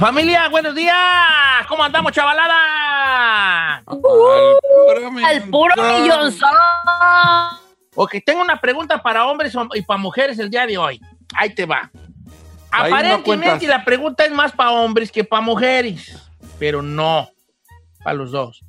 [0.00, 0.96] Familia, buenos días.
[1.68, 3.84] ¿Cómo andamos, chavalada?
[3.86, 6.48] Al puro millonzón.
[7.94, 11.00] Ok, tengo una pregunta para hombres y para mujeres el día de hoy.
[11.34, 11.90] Ahí te va.
[12.70, 16.16] Ahí Aparentemente la pregunta es más para hombres que para mujeres,
[16.58, 17.28] pero no,
[18.02, 18.64] para los dos.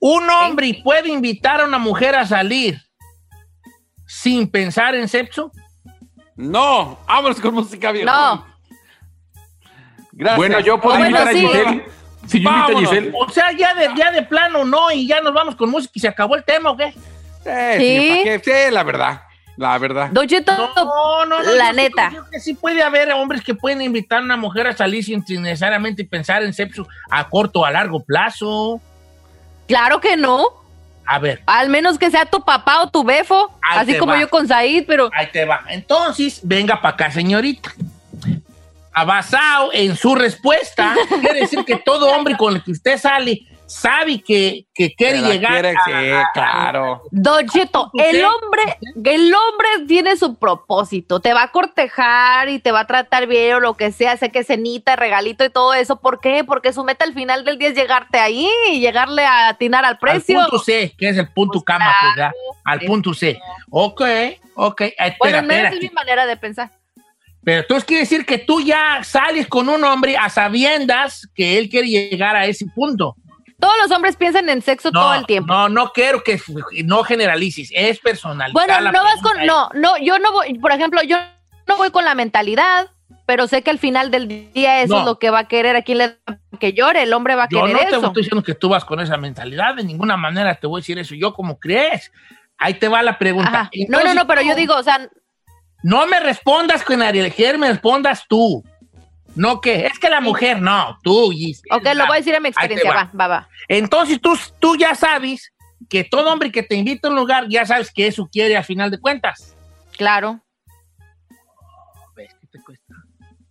[0.00, 2.82] ¿Un hombre puede invitar a una mujer a salir
[4.06, 5.52] sin pensar en sexo?
[6.34, 8.10] No, vámonos con música vieja.
[8.10, 8.55] No.
[10.16, 10.36] Gracias.
[10.38, 11.32] Bueno, yo puedo Bueno, invitar a.
[11.38, 11.84] Giselle.
[12.26, 12.80] Si yo invito a.
[12.80, 13.12] Giselle.
[13.14, 16.00] O sea, ya de, ya de plano no, y ya nos vamos con música y
[16.00, 16.92] se acabó el tema, ¿o qué?
[17.44, 18.08] Eh, Sí.
[18.24, 18.42] ¿para qué?
[18.66, 19.20] Sí, la verdad.
[19.56, 20.08] La verdad.
[20.10, 21.52] Don Cheto, No, no, no.
[21.54, 22.08] la yo neta.
[22.10, 25.24] creo que sí puede haber hombres que pueden invitar a una mujer a salir sin,
[25.26, 28.80] sin necesariamente pensar en sexo a corto o a largo plazo.
[29.68, 30.44] Claro que no.
[31.06, 33.56] A ver, Al menos que sea tu papá o tu befo.
[33.62, 34.20] Ahí así como va.
[34.20, 35.08] yo con Said, pero.
[35.14, 35.62] ahí te va.
[35.68, 37.72] Entonces, venga para acá, señorita.
[39.04, 44.20] Basado en su respuesta, quiere decir que todo hombre con el que usted sale sabe
[44.22, 47.02] que, que quiere llegar quiere, a- sí, a- claro.
[47.10, 51.18] Don el hombre, el hombre tiene su propósito.
[51.18, 54.30] Te va a cortejar y te va a tratar bien o lo que sea, sé
[54.30, 55.96] que cenita, regalito y todo eso.
[55.96, 56.44] ¿Por qué?
[56.44, 59.90] Porque su meta al final del día es llegarte ahí y llegarle a atinar al
[59.94, 60.38] al precio.
[60.40, 62.32] punto C, que es el punto Pues cama, claro, pues, ¿verdad?
[62.64, 63.40] Al punto C.
[63.68, 64.02] Ok,
[64.54, 64.82] ok.
[65.18, 65.68] Bueno, al espera.
[65.70, 66.70] es mi manera de pensar.
[67.46, 71.68] Pero entonces quiere decir que tú ya sales con un hombre a sabiendas que él
[71.68, 73.14] quiere llegar a ese punto.
[73.60, 75.52] Todos los hombres piensan en sexo todo el tiempo.
[75.54, 76.40] No, no quiero que
[76.84, 78.50] no generalices, es personal.
[78.52, 81.18] Bueno, no vas con, no, no, yo no voy, por ejemplo, yo
[81.68, 82.90] no voy con la mentalidad,
[83.26, 85.00] pero sé que al final del día eso No.
[85.00, 87.44] es lo que va a querer, a quien le da que llore, el hombre va
[87.44, 88.06] a Yo querer no te eso.
[88.06, 90.98] estoy diciendo que tú vas con esa mentalidad, de ninguna manera te voy a decir
[90.98, 91.14] eso.
[91.14, 92.10] Yo como crees.
[92.58, 93.70] Ahí te va la pregunta.
[93.88, 95.08] No, no, no, pero yo digo, o sea,
[95.82, 98.64] No me respondas con Ariel Ger, me respondas tú.
[99.34, 101.30] No que, es que la mujer, no, tú.
[101.30, 103.04] Giselle, ok, lo voy a decir a mi experiencia, va.
[103.04, 103.48] va, va, va.
[103.68, 105.52] Entonces tú, tú ya sabes
[105.90, 108.64] que todo hombre que te invita a un lugar, ya sabes que eso quiere al
[108.64, 109.54] final de cuentas.
[109.96, 110.40] Claro,
[112.14, 112.94] ¿Ves qué te cuesta?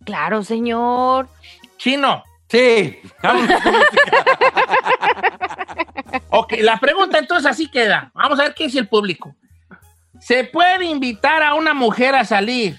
[0.04, 1.28] claro, señor.
[1.76, 2.24] Chino.
[2.48, 2.98] Sí.
[6.30, 8.10] Ok, la pregunta entonces así queda.
[8.14, 9.34] Vamos a ver qué dice el público.
[10.26, 12.76] ¿Se puede invitar a una mujer a salir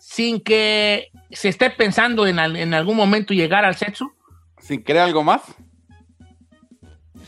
[0.00, 4.10] sin que se esté pensando en, al- en algún momento llegar al sexo?
[4.60, 5.42] ¿Sin querer algo más?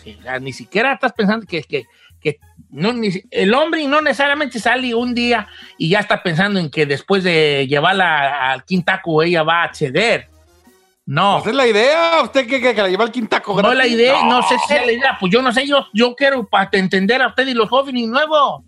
[0.03, 1.85] Sí, ni siquiera estás pensando que, que,
[2.21, 2.39] que
[2.71, 5.47] no, ni el hombre no necesariamente sale un día
[5.79, 10.29] y ya está pensando en que después de llevarla al quintaco ella va a acceder.
[11.07, 11.39] No.
[11.43, 12.23] Pues es la idea.
[12.25, 13.93] ¿Usted qué que, que la lleva al quintaco No es la gratis?
[13.93, 14.43] idea, no.
[14.43, 15.17] sé si sea la idea.
[15.21, 18.65] Pues yo no sé, yo, yo quiero para entender a usted y los jóvenes nuevos.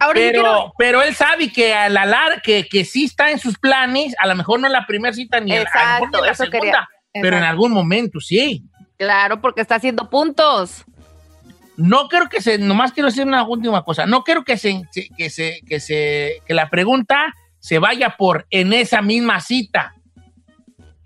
[0.00, 3.58] Ahora Pero, quiero- pero él sabe que a la que, que sí está en sus
[3.58, 6.50] planes, a lo mejor no en la primera cita ni en la- en eso segunda,
[6.50, 6.88] quería.
[7.12, 8.64] pero en algún momento sí.
[8.96, 10.84] Claro, porque está haciendo puntos.
[11.76, 14.82] No quiero que se, nomás quiero decir una última cosa, no quiero que se,
[15.16, 19.94] que se, que se, que la pregunta se vaya por en esa misma cita.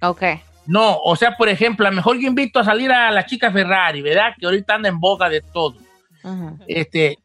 [0.02, 0.22] Ok.
[0.66, 3.52] No, o sea, por ejemplo, a lo mejor yo invito a salir a la chica
[3.52, 4.34] Ferrari, ¿verdad?
[4.38, 5.76] Que ahorita anda en boga de todo.
[6.66, 7.18] Este,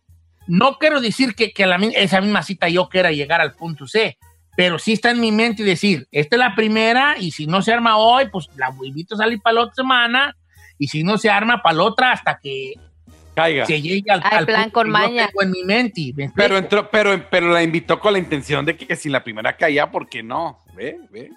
[0.49, 3.85] no quiero decir que, que a la esa misma cita yo quiera llegar al punto
[3.85, 4.17] C,
[4.57, 7.61] pero sí está en mi mente y decir, esta es la primera y si no
[7.61, 10.35] se arma hoy, pues la invito a salir para la otra semana
[10.79, 12.73] y si no se arma para la otra hasta que
[13.35, 13.67] Caiga.
[13.67, 15.21] se llegue al, plan punto con que maña.
[15.21, 16.13] yo tengo en mi mente.
[16.35, 19.55] Pero entró, pero, pero la invitó con la intención de que, que si la primera
[19.55, 20.57] caía, ¿por qué no?
[20.75, 20.97] ¿Ve?
[21.11, 21.29] ¿Ve?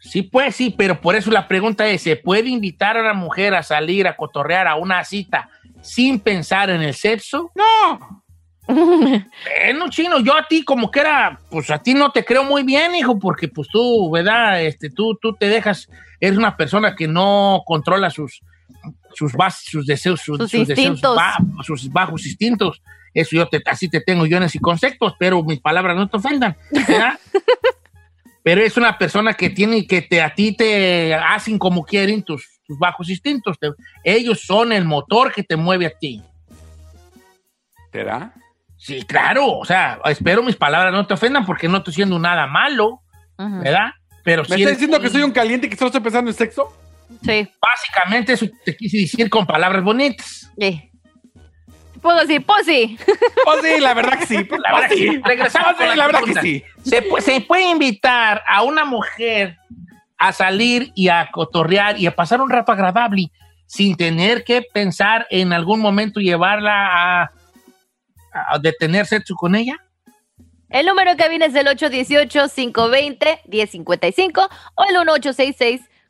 [0.00, 3.54] Sí, pues sí, pero por eso la pregunta es, ¿se puede invitar a una mujer
[3.54, 5.48] a salir a cotorrear a una cita
[5.82, 7.50] sin pensar en el sexo?
[7.54, 8.24] No.
[8.68, 12.62] Bueno, chino, yo a ti como que era, pues a ti no te creo muy
[12.64, 14.62] bien, hijo, porque pues tú, ¿verdad?
[14.62, 15.88] Este, tú, tú te dejas,
[16.20, 18.40] eres una persona que no controla sus,
[19.14, 21.16] sus, bas- sus deseos, sus, Sus sus deseos instintos.
[21.16, 22.82] ba- sus bajos instintos.
[23.14, 26.18] Eso yo te, así te tengo yo en ese concepto, pero mis palabras no te
[26.18, 27.18] ofendan, ¿verdad?
[28.42, 32.57] pero es una persona que tiene, que te, a ti te hacen como quieren tus,
[32.68, 33.58] tus bajos instintos.
[33.58, 33.72] Te-
[34.04, 36.22] ellos son el motor que te mueve a ti.
[37.90, 38.32] ¿Será?
[38.76, 42.46] Sí, claro, o sea, espero mis palabras no te ofendan porque no estoy haciendo nada
[42.46, 43.00] malo.
[43.36, 43.90] ¿verdad?
[44.24, 46.36] Pero ¿Me sí estás diciendo que soy un caliente y que solo estoy pensando en
[46.36, 46.68] sexo?
[47.24, 47.48] Sí.
[47.60, 50.50] Básicamente eso te quise decir con palabras bonitas.
[50.58, 50.84] sí.
[52.02, 52.96] Puedo decir, pues sí.
[53.44, 54.44] Pues sí, la verdad que sí.
[54.44, 55.20] pues La verdad que sí.
[55.24, 56.64] Regresamos Pues sí, la verdad que sí.
[56.84, 59.56] ¿Se, pu- se puede invitar a una mujer
[60.18, 63.30] a salir y a cotorrear y a pasar un rato agradable
[63.66, 67.30] sin tener que pensar en algún momento llevarla a,
[68.32, 69.76] a detener sexo con ella?
[70.70, 74.96] El número que viene es el 818-520-1055 o el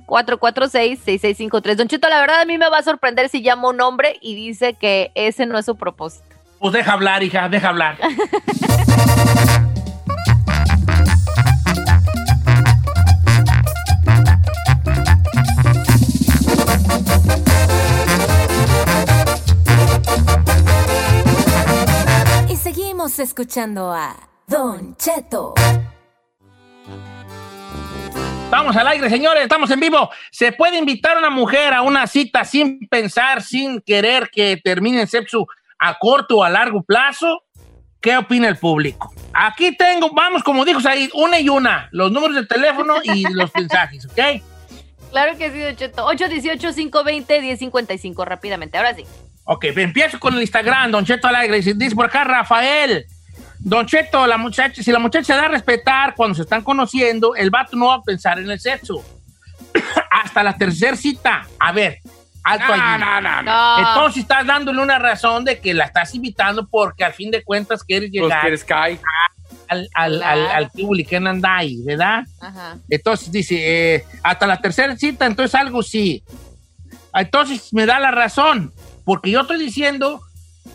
[0.07, 1.77] 1866-446-6653.
[1.77, 4.35] Don Chito, la verdad a mí me va a sorprender si llama un hombre y
[4.35, 6.25] dice que ese no es su propósito.
[6.59, 7.99] Pues deja hablar, hija, deja hablar.
[22.99, 24.17] Seguimos escuchando a
[24.49, 25.55] Don Cheto.
[28.51, 30.11] Vamos al aire, señores, estamos en vivo.
[30.33, 35.03] ¿Se puede invitar a una mujer a una cita sin pensar, sin querer que termine
[35.03, 35.47] el sexo
[35.79, 37.45] a corto o a largo plazo?
[38.01, 39.15] ¿Qué opina el público?
[39.33, 43.55] Aquí tengo, vamos, como dijo Said, una y una, los números de teléfono y los
[43.59, 44.19] mensajes, ¿ok?
[45.13, 46.05] Claro que sí, Don Cheto.
[46.05, 48.77] 818-520-1055, rápidamente.
[48.77, 49.05] Ahora sí.
[49.51, 51.63] Ok, empiezo con el Instagram, Don Cheto Alegre.
[51.63, 53.07] Dice, por acá Rafael.
[53.61, 57.35] Don Cheto, la muchacha, si la muchacha se da a respetar cuando se están conociendo,
[57.35, 59.03] el vato no va a pensar en el sexo.
[60.11, 61.47] Hasta la tercera cita.
[61.59, 61.99] A ver,
[62.45, 63.01] alto No, allí.
[63.03, 63.79] no, no, no.
[63.79, 67.83] Entonces estás dándole una razón de que la estás invitando porque al fin de cuentas
[67.83, 69.01] quieres Pues llegar que eres Kai.
[69.69, 72.23] al, al, al, al tibuli que no anda ahí, ¿verdad?
[72.41, 72.77] Ajá.
[72.91, 76.23] Entonces dice, eh, hasta la tercera cita, entonces algo sí.
[77.15, 78.73] Entonces me da la razón,
[79.09, 80.21] porque yo estoy diciendo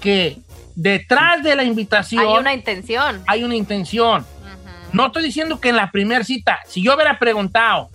[0.02, 0.40] que
[0.74, 3.24] detrás de la invitación Hay una intención.
[3.28, 4.26] hay una intención.
[4.92, 7.92] No estoy diciendo que en la primera cita, si yo hubiera preguntado,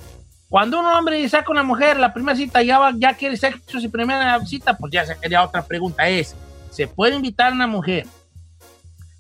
[0.49, 3.81] cuando un hombre saca a una mujer, la primera cita ya, va, ya quiere sexo,
[3.81, 6.09] si primera cita, pues ya sería otra pregunta.
[6.09, 6.37] Es,
[6.71, 8.07] ¿se puede invitar a una mujer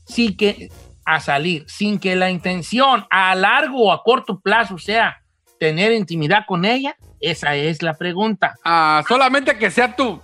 [0.07, 0.71] sin que,
[1.05, 5.21] a salir, sin que la intención a largo o a corto plazo sea
[5.59, 6.95] tener intimidad con ella?
[7.19, 8.55] Esa es la pregunta.
[8.65, 10.23] Ah, solamente que sea tu,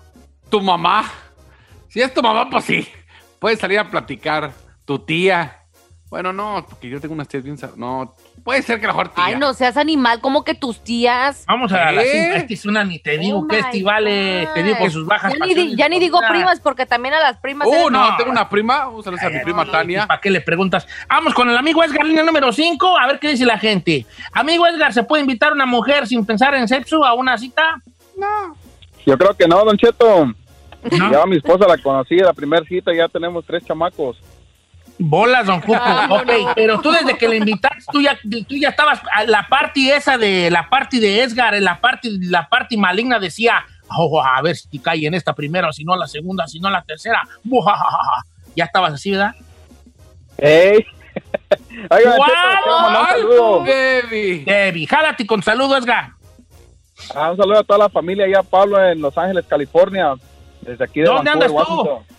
[0.54, 1.10] tu mamá.
[1.88, 2.86] Si es tu mamá, pues sí.
[3.40, 4.52] Puedes salir a platicar.
[4.84, 5.58] Tu tía.
[6.08, 7.56] Bueno, no, porque yo tengo unas tías bien...
[7.74, 8.14] No,
[8.44, 9.24] puede ser que la mejor tía.
[9.24, 11.44] Ay, no seas animal, como que tus tías.
[11.48, 12.08] Vamos a la ¿Qué?
[12.08, 12.36] cita.
[12.36, 15.32] Esta es una, ni te digo Oh que este vale, te digo que sus bajas
[15.36, 17.66] Ya ni, di- ya ni digo primas, porque también a las primas.
[17.66, 18.86] Uh, eres- no, tengo una prima.
[18.88, 20.06] Un saludo a mi prima no, Tania.
[20.06, 20.86] ¿Para qué le preguntas?
[21.08, 24.06] Vamos con el amigo Edgar, línea número 5, a ver qué dice la gente.
[24.30, 27.82] Amigo Edgar, ¿se puede invitar a una mujer sin pensar en sexo a una cita?
[29.04, 30.32] Yo creo que no, Don Cheto.
[30.92, 31.10] No.
[31.10, 34.18] Ya mi esposa la conocí la primera cita, ya tenemos tres chamacos.
[34.98, 35.78] Bolas, don Cuco.
[36.10, 38.16] ok, pero tú desde que le invitaste, tú ya,
[38.48, 42.48] tú ya estabas, a la parte esa de, la parte de Edgar, la parte, la
[42.48, 46.46] parte maligna decía, "Oh, a ver si cae en esta primera, si no la segunda,
[46.46, 47.22] si no la tercera.
[48.56, 49.34] Ya estabas así, ¿verdad?
[50.38, 50.86] ¡Ey!
[53.10, 53.64] Saludo.
[53.64, 54.44] Baby.
[54.44, 56.12] Debbie, jálate con saludo, Edgar.
[57.14, 60.14] Ah, un saludo a toda la familia allá, Pablo, en Los Ángeles, California.
[60.64, 61.74] Desde aquí de ¿Dónde Vancouver, andas tú?
[61.74, 62.16] Washington.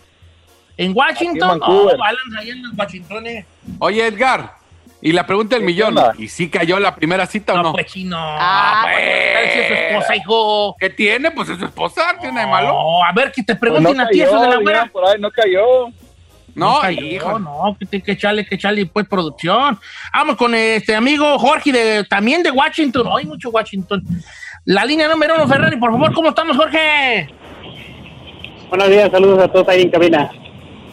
[0.78, 1.60] ¿En Washington?
[1.60, 1.96] Vancouver.
[2.00, 3.28] Oh, Alan, allá en Washington.
[3.28, 3.46] eh.
[3.80, 4.54] Oye, Edgar.
[5.02, 5.90] Y la pregunta del ¿Qué millón.
[5.98, 6.14] onda?
[6.18, 7.74] ¿Y si cayó la primera cita o No, no?
[7.74, 8.18] pues chino.
[8.20, 9.56] Ah, pues.
[9.56, 10.75] Es su esposa, hijo.
[10.80, 11.32] ¿Qué tiene?
[11.32, 12.02] Pues es su esposa.
[12.20, 12.70] ¿Tiene de malo?
[12.70, 14.86] No, a ver, que te Pues pregunten no a ti eso de la güera.
[14.92, 15.88] por ahí, no cayó.
[16.56, 17.38] No, cayó, hijo.
[17.38, 19.78] No, que, te- que echarle, que echarle, pues, producción.
[20.14, 23.08] Vamos con este amigo Jorge, de, también de Washington.
[23.16, 24.02] Hay mucho Washington.
[24.64, 27.30] La línea número uno, Ferrari, por favor, ¿cómo estamos, Jorge?
[28.70, 30.30] Buenos días, saludos a todos ahí en cabina.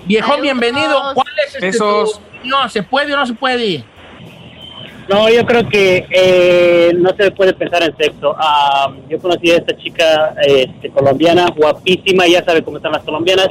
[0.05, 0.43] Viejón, Saludos.
[0.43, 1.01] bienvenido.
[1.15, 2.13] ¿Cuál es este, Besos.
[2.13, 2.71] tu opinión?
[2.71, 3.85] ¿Se puede o no se puede?
[5.09, 8.35] No, yo creo que eh, no se puede pensar en sexo.
[8.39, 13.49] Ah, yo conocí a esta chica este, colombiana, guapísima, ya sabe cómo están las colombianas.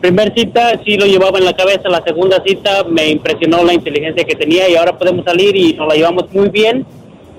[0.00, 4.24] Primer cita sí lo llevaba en la cabeza, la segunda cita me impresionó la inteligencia
[4.24, 6.86] que tenía y ahora podemos salir y nos la llevamos muy bien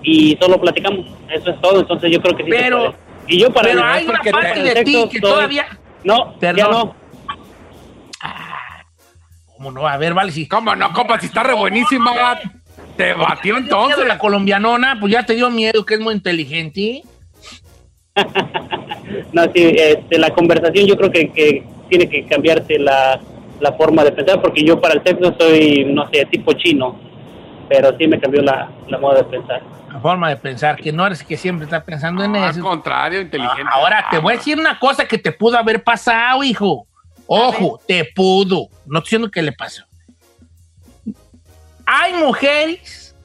[0.04, 1.06] y solo platicamos.
[1.34, 3.12] Eso es todo, entonces yo creo que sí se Pero- puede.
[3.28, 5.66] Y yo para Pero hay una parte de ti que todavía...
[6.03, 6.72] No, ya Perdón.
[6.72, 6.96] no.
[9.55, 9.88] ¿Cómo no?
[9.88, 10.48] A ver, vale, si...
[10.48, 11.20] ¿Cómo no, compa?
[11.20, 12.39] Si está re buenísima.
[12.98, 14.08] Te batió entonces.
[14.08, 17.03] La colombianona, pues ya te dio miedo, que es muy inteligente.
[19.34, 23.20] No, sí, este, la conversación yo creo que, que tiene que cambiarse la,
[23.60, 26.98] la forma de pensar, porque yo para el sexo soy, no sé, tipo chino,
[27.72, 29.62] pero sí me cambió la, la moda de pensar.
[29.90, 32.62] La forma de pensar, que no eres que siempre está pensando en Al eso.
[32.62, 33.63] contrario, inteligente.
[33.72, 36.86] Ahora te voy a decir una cosa que te pudo haber pasado, hijo.
[37.28, 38.68] Ojo, te pudo.
[38.86, 39.86] No estoy diciendo que le pasó.
[41.86, 43.16] Hay mujeres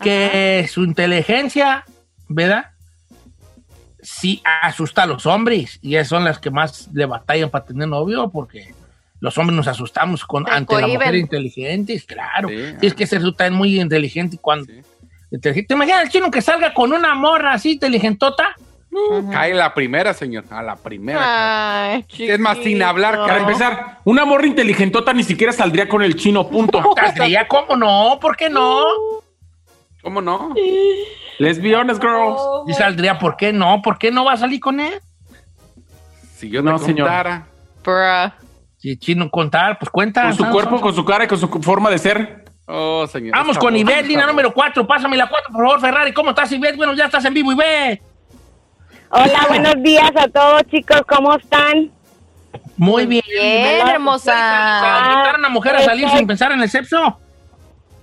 [0.00, 1.84] que su inteligencia,
[2.26, 2.72] ¿verdad?
[4.02, 7.86] Sí asusta a los hombres y esas son las que más le batallan para tener
[7.86, 8.74] novio porque
[9.20, 12.48] los hombres nos asustamos con, ante la mujer inteligente, claro.
[12.48, 14.72] Sí, Tienes que ser tú también muy inteligente cuando...
[15.30, 15.68] inteligente.
[15.68, 18.56] ¿Te imaginas el chino que salga con una morra así inteligentota?
[19.30, 20.44] Cae la primera, señor.
[20.50, 21.92] A la primera.
[21.92, 23.16] Ay, es más, sin hablar.
[23.18, 26.82] Para empezar, una morra inteligentota ni siquiera saldría con el chino, punto.
[26.96, 27.46] ¿Saldría?
[27.46, 28.18] ¿Cómo no?
[28.20, 28.84] ¿Por qué no?
[30.02, 30.54] ¿Cómo no?
[31.38, 32.40] Let's be honest, girls.
[32.66, 33.80] Y saldría, ¿por qué no?
[33.82, 34.94] ¿Por qué no va a salir con él?
[36.36, 37.08] Si yo No, no señor.
[37.84, 38.32] Bruh.
[38.80, 40.22] Si chino contar, pues cuenta.
[40.22, 42.44] Con su cuerpo, con su cara y con su forma de ser.
[42.66, 43.36] Oh, señor.
[43.36, 44.86] Vamos con Ivette, línea número 4.
[44.86, 46.14] Pásame la 4, por favor, Ferrari.
[46.14, 46.76] ¿Cómo estás, Ivette?
[46.76, 48.00] Bueno, ya estás en vivo, Ivette.
[49.10, 51.02] Hola, buenos días a todos, chicos.
[51.06, 51.90] ¿Cómo están?
[52.78, 53.22] Muy bien.
[53.28, 54.32] Bien, hermosa.
[54.32, 57.18] ¿Invitar a una mujer a salir sin pensar en el sexo?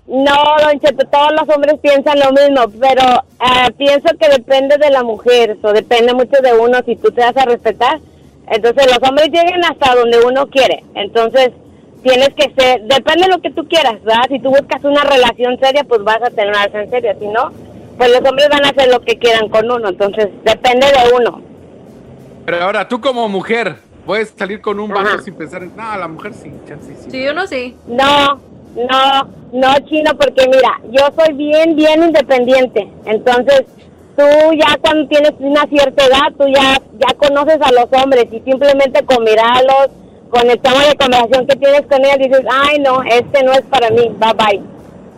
[0.05, 4.91] No, Don Cheto, todos los hombres piensan lo mismo, pero eh, pienso que depende de
[4.91, 7.99] la mujer, o depende mucho de uno si tú te das a respetar.
[8.47, 10.83] Entonces, los hombres llegan hasta donde uno quiere.
[10.95, 11.51] Entonces,
[12.01, 14.23] tienes que ser, depende de lo que tú quieras, ¿verdad?
[14.29, 17.15] Si tú buscas una relación seria, pues vas a tener una relación seria.
[17.19, 17.51] Si no,
[17.97, 19.89] pues los hombres van a hacer lo que quieran con uno.
[19.89, 21.41] Entonces, depende de uno.
[22.45, 23.75] Pero ahora, tú como mujer,
[24.05, 25.75] puedes salir con un vato sin pensar en.
[25.75, 27.11] No, la mujer sí, chance sí.
[27.11, 27.75] Sí, uno sí.
[27.87, 28.39] No,
[28.89, 32.87] no, no, chino, porque mira, yo soy bien, bien independiente.
[33.05, 33.63] Entonces,
[34.17, 34.25] tú
[34.59, 39.05] ya cuando tienes una cierta edad, tú ya, ya conoces a los hombres y simplemente
[39.05, 39.89] con mirarlos,
[40.29, 43.61] con el tema de conversación que tienes con ellos, dices, ay, no, este no es
[43.61, 44.61] para mí, bye bye.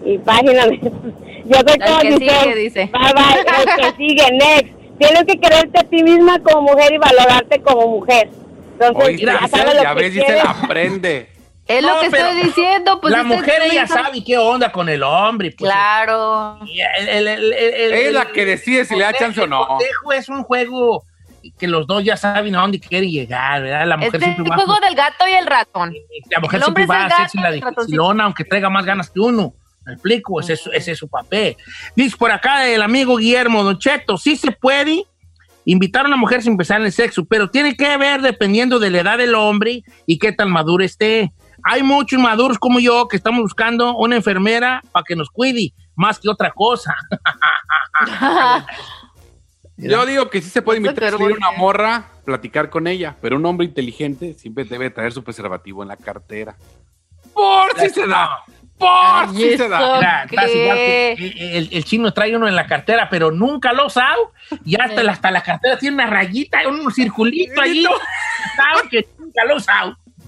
[0.04, 0.66] Y página.
[1.46, 2.90] Yo soy como que Giselle, sigue, dice.
[2.92, 4.74] Bye bye, el que sigue, next.
[5.00, 8.30] Tienes que quererte a ti misma como mujer y valorarte como mujer.
[8.74, 11.28] Entonces, Oíste, ya Giselle, sabes lo ya que ves, Giselle, aprende.
[11.70, 13.00] Es No, lo que pero estoy diciendo.
[13.00, 15.54] Pues la mujer, ella sabe- sabe qué onda con el hombre.
[15.56, 16.60] Pues, Claro.
[17.00, 19.40] El- el- el- el- el- Es la el- que decide si le da el chance
[19.40, 19.78] o no.
[20.16, 21.04] es un juego
[21.60, 23.86] que los dos ya saben a dónde quieren llegar, ¿verdad?
[23.88, 25.94] La mujer Este siempre va juego del gato y el ratón.
[26.32, 28.86] La mujer El siempre va a es el hacerse la el dificilona, aunque traiga más
[28.86, 29.54] ganas que uno.
[29.86, 30.40] ¿Me explico?
[30.40, 31.56] Ese, es- ese es su papel.
[31.96, 35.04] Dice por acá el amigo Guillermo Don Cheto, sí se puede
[35.66, 38.90] invitar a una mujer sin empezar en el sexo, pero tiene que ver dependiendo de
[38.90, 41.32] la edad del hombre y qué tan maduro esté.
[41.64, 46.20] Hay muchos maduros como yo que estamos buscando una enfermera para que nos cuide, más
[46.20, 46.96] que otra cosa.
[49.78, 52.86] Yo digo que sí se puede invitar a pero salir ¿por una morra, platicar con
[52.86, 56.58] ella, pero un hombre inteligente siempre debe traer su preservativo en la cartera.
[57.34, 58.44] Por si se da.
[58.78, 60.26] Por Ay, si se da.
[60.30, 64.34] Mira, igual que el, chino trae uno en la cartera, pero nunca lo ha usado.
[64.66, 67.86] Y hasta, la, hasta la cartera tiene una rayita, un circulito allí.
[68.56, 69.98] Sabe que nunca lo ha usado.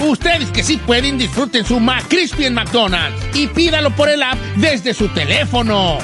[0.00, 4.94] Ustedes que sí pueden, disfruten su McCrispy en McDonald's y pídalo por el app desde
[4.94, 5.98] su teléfono.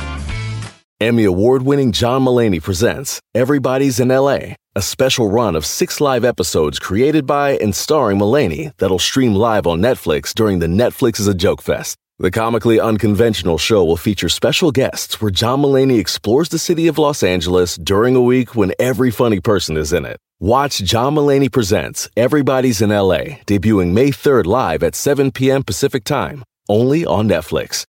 [1.00, 6.26] Emmy award winning John Mullaney presents Everybody's in LA, a special run of six live
[6.26, 11.26] episodes created by and starring Mullaney that'll stream live on Netflix during the Netflix is
[11.26, 11.96] a Joke Fest.
[12.18, 16.98] The comically unconventional show will feature special guests where John Mullaney explores the city of
[16.98, 20.18] Los Angeles during a week when every funny person is in it.
[20.42, 25.62] Watch John Mullaney Presents Everybody's in LA, debuting May 3rd live at 7 p.m.
[25.62, 27.84] Pacific Time, only on Netflix.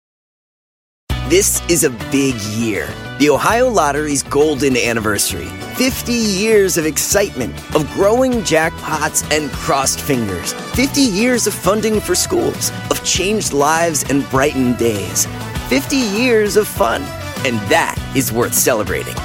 [1.29, 2.89] This is a big year.
[3.19, 5.45] The Ohio Lottery's golden anniversary.
[5.75, 10.55] 50 years of excitement, of growing jackpots and crossed fingers.
[10.75, 15.27] 50 years of funding for schools, of changed lives and brightened days.
[15.69, 17.03] 50 years of fun.
[17.45, 19.17] And that is worth celebrating.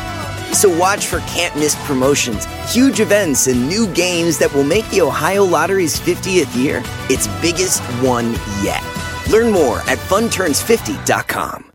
[0.53, 5.01] So watch for can't miss promotions, huge events, and new games that will make the
[5.01, 8.33] Ohio Lottery's 50th year its biggest one
[8.63, 8.83] yet.
[9.29, 11.72] Learn more at funturns50.com.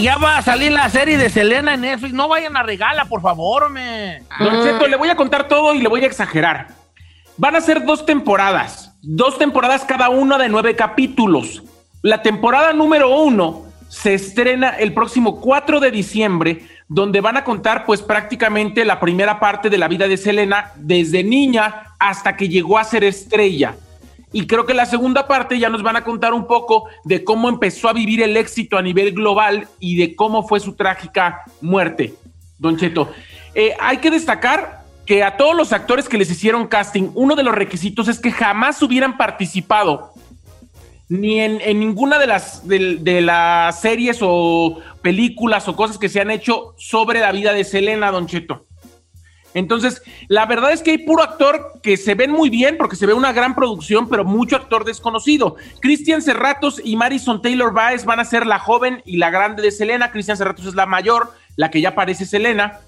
[0.00, 2.14] Ya va a salir la serie de Selena en Netflix.
[2.14, 4.22] No vayan a regala, por favor, hombre.
[4.38, 6.68] Don Cheto, le voy a contar todo y le voy a exagerar.
[7.36, 8.92] Van a ser dos temporadas.
[9.02, 11.64] Dos temporadas cada una de nueve capítulos.
[12.02, 17.84] La temporada número uno se estrena el próximo 4 de diciembre, donde van a contar
[17.84, 22.78] pues prácticamente la primera parte de la vida de Selena desde niña hasta que llegó
[22.78, 23.74] a ser estrella.
[24.32, 27.48] Y creo que la segunda parte ya nos van a contar un poco de cómo
[27.48, 32.14] empezó a vivir el éxito a nivel global y de cómo fue su trágica muerte,
[32.58, 33.10] Don Cheto.
[33.54, 37.42] Eh, hay que destacar que a todos los actores que les hicieron casting, uno de
[37.42, 40.12] los requisitos es que jamás hubieran participado
[41.08, 46.20] ni en, ninguna de las, de, de las series o películas o cosas que se
[46.20, 48.67] han hecho sobre la vida de Selena, Don Cheto.
[49.54, 53.06] Entonces, la verdad es que hay puro actor que se ven muy bien porque se
[53.06, 55.56] ve una gran producción, pero mucho actor desconocido.
[55.80, 59.70] Cristian Serratos y Marison Taylor Baez van a ser la joven y la grande de
[59.70, 60.10] Selena.
[60.10, 62.80] Cristian Serratos es la mayor, la que ya parece Selena.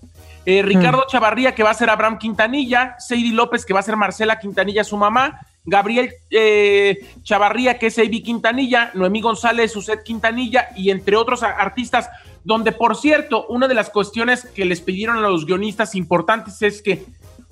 [0.47, 2.97] Eh, Ricardo Chavarría, que va a ser Abraham Quintanilla.
[2.99, 5.41] Sadie López, que va a ser Marcela Quintanilla, su mamá.
[5.65, 8.91] Gabriel eh, Chavarría, que es Avi Quintanilla.
[8.95, 10.69] Noemí González, Suset Quintanilla.
[10.77, 12.09] Y entre otros artistas
[12.45, 16.83] donde por cierto, una de las cuestiones que les pidieron a los guionistas importantes es
[16.83, 17.05] que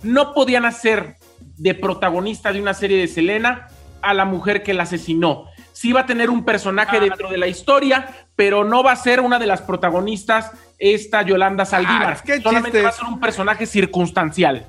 [0.02, 1.16] no podían hacer
[1.56, 3.68] de protagonista de una serie de Selena
[4.00, 5.44] a la mujer que la asesinó.
[5.72, 9.20] Sí va a tener un personaje dentro de la historia, pero no va a ser
[9.20, 12.18] una de las protagonistas esta Yolanda Saldívar.
[12.20, 12.96] Ah, Solamente chiste va a es.
[12.96, 14.66] ser un personaje circunstancial.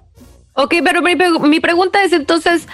[0.53, 2.67] Ok, pero mi, pre- mi pregunta es entonces,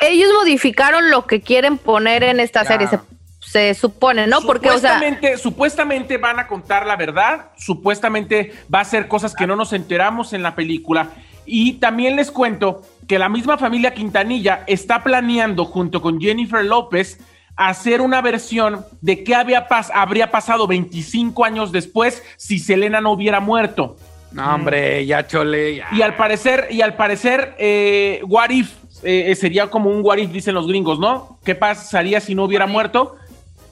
[0.00, 2.98] ellos modificaron lo que quieren poner en esta serie, se,
[3.46, 4.40] se supone, ¿no?
[4.42, 9.34] Porque, o sea, supuestamente, supuestamente van a contar la verdad, supuestamente va a ser cosas
[9.34, 11.10] que no nos enteramos en la película.
[11.46, 17.20] Y también les cuento que la misma familia Quintanilla está planeando junto con Jennifer López
[17.54, 23.12] hacer una versión de qué había pas- habría pasado 25 años después si Selena no
[23.12, 23.96] hubiera muerto.
[24.32, 25.76] No, hombre, ya chole.
[25.76, 25.86] ya.
[25.92, 28.72] Y al parecer, y al parecer, eh, What If
[29.04, 31.38] eh, sería como un What If, dicen los gringos, ¿no?
[31.44, 33.16] ¿Qué pasaría si no hubiera muerto?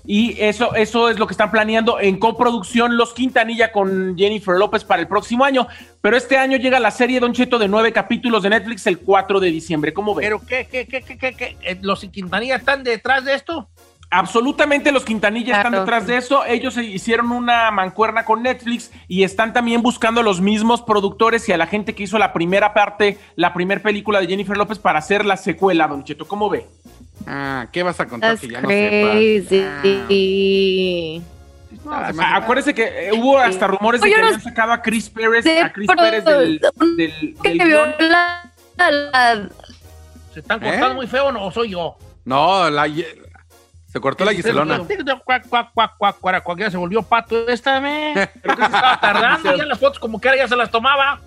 [0.06, 4.84] Y eso, eso es lo que están planeando en coproducción Los Quintanilla con Jennifer López
[4.84, 5.66] para el próximo año.
[6.00, 9.40] Pero este año llega la serie Don Cheto de nueve capítulos de Netflix el 4
[9.40, 9.94] de diciembre.
[9.94, 10.24] ¿Cómo ven?
[10.24, 11.56] ¿Pero qué, qué, qué, qué, qué, qué?
[11.62, 13.68] Eh, ¿Los Quintanilla están detrás de esto?
[14.10, 16.44] Absolutamente los Quintanilla están detrás de eso.
[16.44, 21.52] Ellos hicieron una mancuerna con Netflix y están también buscando a los mismos productores y
[21.52, 25.00] a la gente que hizo la primera parte, la primera película de Jennifer López para
[25.00, 26.28] hacer la secuela, Don Cheto.
[26.28, 26.68] ¿Cómo ve?
[27.26, 29.10] Ah, ¿qué vas a contar that's que ya no sepas?
[29.12, 29.64] crazy.
[31.90, 34.72] Ah, se me Ah, Acuérdense que eh, hubo hasta rumores de que no habían sacado
[34.72, 36.60] a Chris Pérez, a Chris pero- Pérez del,
[36.96, 37.94] del, del vio guion.
[37.98, 39.48] la- la-
[40.32, 40.94] ¿Se están cortando ¿Eh?
[40.94, 41.46] muy feo o no?
[41.46, 41.96] ¿O soy yo?
[42.24, 42.86] No, la,
[43.92, 44.78] se cortó la Giselona.
[45.24, 48.14] Cuac, cuac, cuac, cuac, cuac, cuac, ya se volvió pato esta, me.
[48.42, 51.20] Pero que se estaba tardando, ya las fotos como que era ya se las tomaba.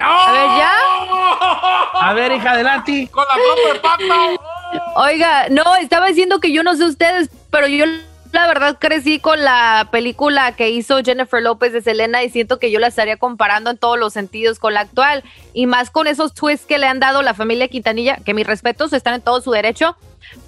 [0.00, 2.08] A ver, ya.
[2.08, 3.08] A ver, hija, adelante.
[3.10, 4.40] Con la ropa de pato.
[4.96, 7.84] Oiga, no, estaba diciendo que yo no sé ustedes, pero yo
[8.32, 12.70] la verdad crecí con la película que hizo Jennifer López de Selena y siento que
[12.70, 16.34] yo la estaría comparando en todos los sentidos con la actual y más con esos
[16.34, 19.50] twists que le han dado la familia Quintanilla, que mis respetos están en todo su
[19.50, 19.96] derecho,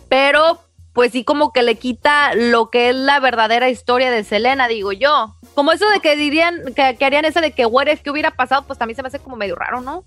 [0.08, 0.60] pero
[0.94, 4.92] pues sí como que le quita lo que es la verdadera historia de Selena, digo
[4.92, 5.34] yo.
[5.54, 8.62] Como eso de que dirían, que, harían esa de que what if, que hubiera pasado,
[8.66, 10.04] pues también se me hace como medio raro, ¿no?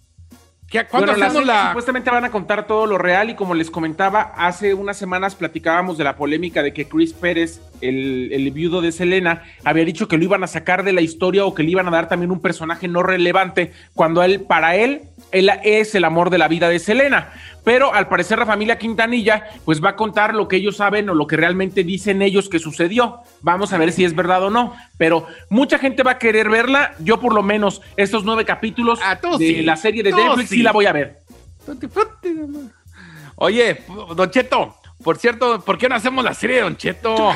[0.69, 1.67] ¿Qué, ¿Cuándo Bueno, la hacemos serie la...?
[1.69, 5.97] Supuestamente van a contar todo lo real y como les comentaba, hace unas semanas platicábamos
[5.97, 10.17] de la polémica de que Chris Pérez, el, el viudo de Selena, había dicho que
[10.17, 12.41] lo iban a sacar de la historia o que le iban a dar también un
[12.41, 16.79] personaje no relevante cuando él, para él, él es el amor de la vida de
[16.79, 17.31] Selena.
[17.63, 21.13] Pero al parecer la familia Quintanilla pues va a contar lo que ellos saben o
[21.13, 23.19] lo que realmente dicen ellos que sucedió.
[23.41, 24.73] Vamos a ver si es verdad o no.
[24.97, 26.93] Pero mucha gente va a querer verla.
[26.99, 30.49] Yo por lo menos estos nueve capítulos tú de sí, la serie de tú Netflix
[30.49, 30.55] sí.
[30.57, 30.63] sí.
[30.63, 31.19] la voy a ver.
[33.35, 33.81] Oye,
[34.15, 37.31] Don Cheto, por cierto, ¿por qué no hacemos la serie de Don Cheto?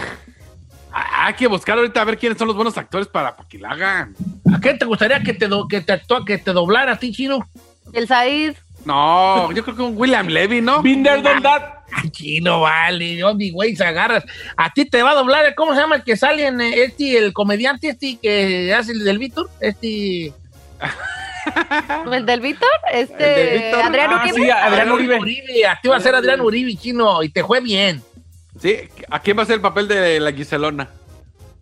[0.93, 3.57] Ah, Hay que buscar ahorita a ver quiénes son los buenos actores para, para que
[3.59, 4.15] la hagan.
[4.53, 7.47] ¿A qué te gustaría que te, do- que te, que te doblara a ti, Chino?
[7.93, 8.55] El Said.
[8.85, 10.81] No, yo creo que un William Levy, ¿no?
[10.81, 11.61] Binder Don That.
[11.93, 14.23] Ay, Chino, vale, yo mi güey se agarras.
[14.57, 16.83] A ti te va a doblar, el- ¿cómo se llama el que sale en eh,
[16.85, 19.49] este, el comediante este que hace el del Víctor?
[19.59, 20.33] Este...
[22.11, 22.69] ¿El del Víctor?
[22.93, 23.13] Este,
[23.43, 23.81] El del Víctor.
[23.85, 24.35] Adrián Ah, Uribe.
[24.45, 25.65] sí, Adrián Uribe.
[25.67, 28.01] A ti va a ser Adrián Uribe, Chino, y te fue bien.
[28.59, 28.77] Sí,
[29.09, 30.89] ¿a quién va a ser el papel de la Giselona?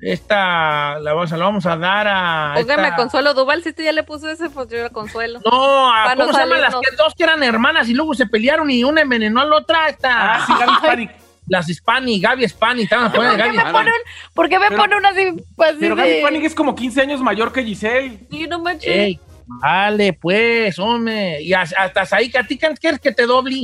[0.02, 2.54] Esta la vamos, a- la vamos a dar a...
[2.56, 5.40] Póngame esta- a Consuelo Duval, si usted ya le puso ese, pues yo la consuelo.
[5.46, 8.26] No, a- no ¿cómo se llaman las que dos que eran hermanas y luego se
[8.26, 9.90] pelearon y una envenenó a la otra?
[9.90, 10.36] Esta...
[10.36, 11.12] Ah, sí, Gaby Hispanic.
[11.52, 13.94] Las Hispani, Gaby Hispani, a poner ¿Por qué Gaby me ponen,
[14.36, 15.32] por qué me Pero- ponen una así?
[15.56, 18.20] Pues, Pero así Gaby de- Panic es como 15 años mayor que Giselle.
[18.30, 18.88] Sí, no manches.
[18.96, 21.42] Ey, vale, pues, hombre.
[21.42, 23.64] Y as- hasta ahí, que a ti ¿qué quieres que te doble?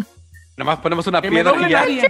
[0.58, 1.86] Nada más ponemos una Que me piedra doble y ya.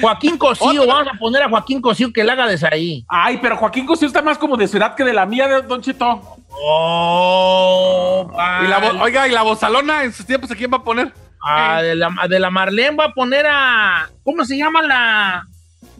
[0.00, 3.04] Joaquín Cosío, vamos a poner a Joaquín Cosío que le haga de ahí.
[3.08, 5.62] Ay, pero Joaquín Cosío está más como de su edad que de la mía, de
[5.62, 6.20] Don Cheto.
[6.48, 8.30] Oh,
[8.64, 11.12] Y la, oiga, ¿y la bozalona en sus tiempos a quién va a poner?
[11.44, 14.08] Ah, de, la, de la Marlene va a poner a.
[14.24, 15.46] ¿Cómo se llama la.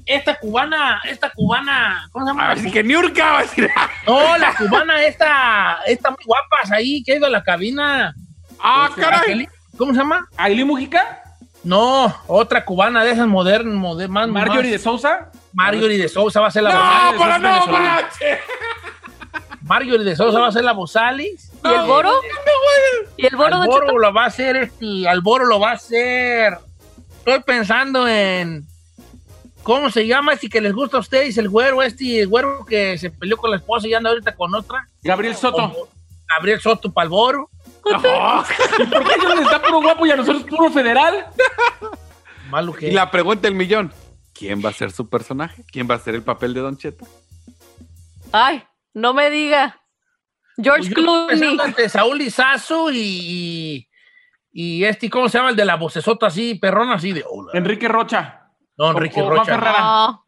[0.04, 2.46] Esta cubana, esta cubana, ¿cómo se llama?
[2.46, 3.70] A ver si que Niurka va a decir.
[4.06, 8.12] No, la cubana esta, esta muy guapas ahí, que ha ido a la cabina.
[8.60, 9.48] ¡Ah, Este, caray!
[9.76, 10.26] ¿Cómo se llama?
[10.36, 11.22] ¿Ailí Mujica?
[11.64, 15.30] No, otra cubana de esas modernas, moder- más ¿Marjorie de Sousa?
[15.52, 17.18] Marjorie de Sousa va a ser la ¡No, Bozales.
[17.20, 17.94] para no, venezolana.
[17.94, 18.38] manche!
[19.62, 21.52] Marjorie de Sousa va a ser la Bozales.
[21.64, 22.10] ¿Y el Boro?
[23.16, 26.58] ¿Y el Boro, Alboro lo va a hacer este, Alboro lo va a hacer.
[27.18, 28.66] Estoy pensando en
[29.62, 31.38] ¿cómo se llama este que les gusta a ustedes?
[31.38, 34.52] El güero, este el güero que se peleó con la esposa y anda ahorita con
[34.54, 34.88] otra.
[35.02, 35.88] Gabriel Soto.
[36.28, 37.48] Gabriel Soto Palboro.
[38.90, 41.26] ¿Por qué a ellos les da puro guapo y a nosotros puro federal?
[42.48, 42.88] Malo que.
[42.88, 43.92] Y la pregunta del millón.
[44.34, 45.64] ¿Quién va a ser su personaje?
[45.70, 47.06] ¿Quién va a ser el papel de Don Cheto?
[48.32, 48.62] Ay,
[48.94, 49.80] no me diga.
[50.56, 51.58] George Pues Clooney.
[51.64, 53.88] entre Saúl Izazo y, y,
[54.52, 55.50] y este, ¿cómo se llama?
[55.50, 57.52] El de la vocesota así, perrona así de hola.
[57.54, 58.50] Enrique Rocha.
[58.76, 59.56] No, Enrique o Rocha.
[59.56, 60.21] No,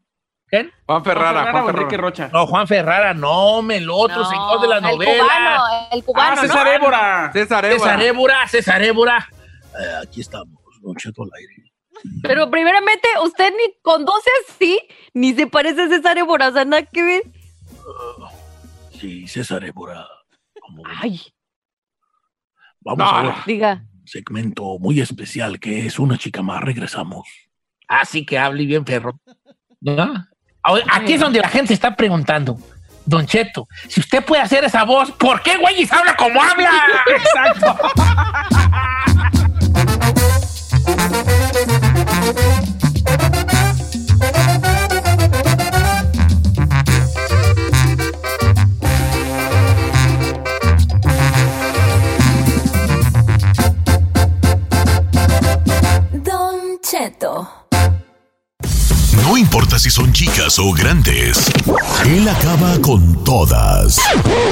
[0.47, 0.71] ¿Quién?
[0.87, 1.43] Juan Ferrara.
[1.43, 2.09] Juan Juan o Enrique Ferrara.
[2.09, 2.29] Rocha.
[2.33, 5.23] No, Juan Ferrara, no, me el otro no, señor de la El novela.
[5.25, 6.41] cubano, el cubano, Ah, ¿no?
[6.43, 7.31] César Évora.
[7.33, 8.49] César César Évora.
[8.49, 9.29] César Évora.
[9.81, 11.73] Eh, aquí estamos, Don Cheto al aire.
[12.23, 14.79] Pero primeramente, usted ni conduce así,
[15.15, 17.23] ni se parece a César Évora, o sea, nada que ver.
[18.93, 20.07] Sí, César Évora.
[21.01, 21.21] Ay,
[22.81, 23.35] Vamos No, a ver.
[23.47, 23.85] diga.
[24.05, 26.61] segmento muy especial que es una chica más.
[26.63, 27.27] Regresamos.
[27.89, 29.19] Así que hable bien, perro.
[29.81, 30.27] ¿No?
[30.91, 32.59] Aquí es donde la gente está preguntando.
[33.07, 36.71] Don Cheto, si usted puede hacer esa voz, ¿por qué güeyes habla como habla?
[37.07, 37.77] Exacto.
[59.79, 61.51] si son chicas o grandes,
[62.07, 63.99] él acaba con todas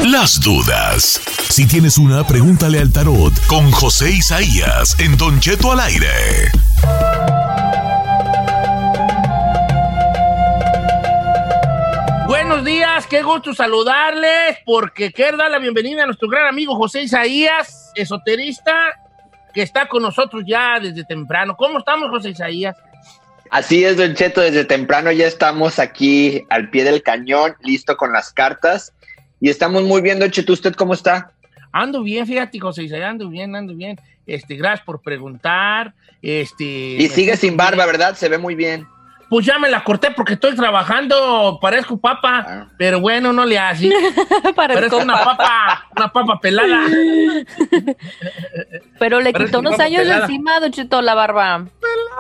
[0.05, 1.21] las dudas.
[1.49, 6.09] Si tienes una, pregúntale al tarot con José Isaías en Don Cheto al aire.
[12.27, 17.03] Buenos días, qué gusto saludarles, porque quiero dar la bienvenida a nuestro gran amigo José
[17.03, 19.01] Isaías, esoterista,
[19.55, 21.57] que está con nosotros ya desde temprano.
[21.57, 22.77] ¿Cómo estamos, José Isaías?
[23.53, 28.11] Así es, Don Cheto, desde temprano ya estamos aquí al pie del cañón, listo con
[28.11, 28.95] las cartas.
[29.41, 31.33] Y estamos muy bien, Don Cheto, ¿usted cómo está?
[31.71, 34.01] Ando bien, fíjate, José Isaías, ando bien, ando bien.
[34.27, 35.93] Este, gracias por preguntar.
[36.23, 38.17] Este, Y sigue sin barba, ¿verdad?
[38.17, 38.87] Se ve muy bien.
[39.33, 42.67] Pues ya me la corté porque estoy trabajando, parezco papa, Ah.
[42.77, 43.91] pero bueno, no le hace.
[44.55, 46.85] Parezco una papa, una papa pelada.
[48.99, 50.27] Pero le quitó unos años pelada.
[50.27, 51.65] encima, Don Cheto, la barba.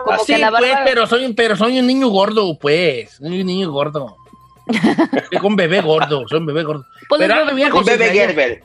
[0.04, 0.66] Como Así que la barba...
[0.66, 3.10] pues, pero soy, pero soy un niño gordo, pues.
[3.18, 4.16] Soy un niño gordo.
[5.42, 6.86] Un bebé gordo, soy un bebé gordo.
[7.10, 8.14] Pues Pero un bebé- Un José bebé.
[8.14, 8.64] Gerber.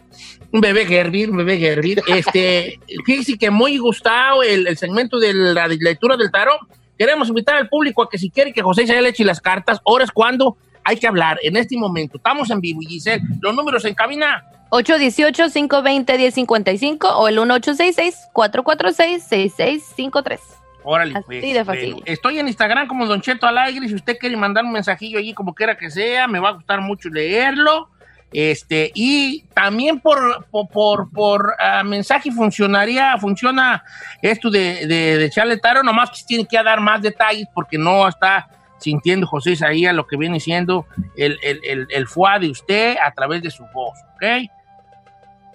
[0.53, 2.01] Un bebé Gerber, un bebé Gerber.
[2.07, 6.61] Este, fíjese que muy gustado el, el segmento de la lectura del tarot.
[6.97, 9.79] Queremos invitar al público a que si quiere que José Isaías le eche las cartas,
[9.85, 11.39] ahora es cuando hay que hablar.
[11.43, 13.21] En este momento, estamos en vivo, Giselle.
[13.41, 14.43] Los números en cabina.
[14.69, 20.39] 818-520-1055 o el 1866-446-6653.
[20.83, 21.41] Órale, Así pues.
[21.41, 21.91] de fácil.
[21.91, 23.89] Bueno, estoy en Instagram como Don Cheto Alegre.
[23.89, 26.79] Si usted quiere mandar un mensajillo allí, como quiera que sea, me va a gustar
[26.79, 27.89] mucho leerlo.
[28.33, 33.83] Este, y también por, por, por, por, ah, mensaje funcionaría, funciona
[34.21, 38.49] esto de, de, de taro, nomás que tiene que dar más detalles porque no está
[38.79, 40.85] sintiendo José Isaías lo que viene siendo
[41.15, 44.49] el, el, el, el fuá de usted a través de su voz, ¿ok?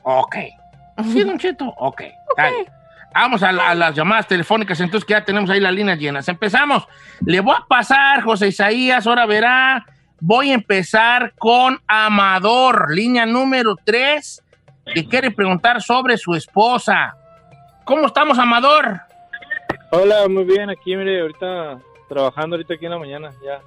[0.02, 0.36] Ok.
[1.12, 2.00] Sí, Don Cheto, ok.
[2.36, 2.66] bien.
[3.14, 6.26] Vamos a, la- a las llamadas telefónicas, entonces que ya tenemos ahí las líneas llenas.
[6.28, 6.88] Empezamos.
[7.26, 9.84] Le voy a pasar, José Isaías, ahora verá.
[10.24, 14.40] Voy a empezar con Amador, línea número 3,
[14.94, 17.16] que quiere preguntar sobre su esposa.
[17.84, 19.00] ¿Cómo estamos, Amador?
[19.90, 23.62] Hola, muy bien, aquí mire, ahorita trabajando ahorita aquí en la mañana, ya.